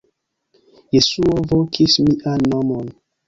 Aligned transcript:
Jesuo 0.95 1.35
vokis 1.51 1.93
mian 2.07 2.41
nomon. 2.55 2.87